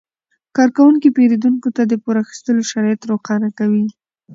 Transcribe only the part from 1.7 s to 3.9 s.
ته د پور اخیستلو شرایط روښانه کوي.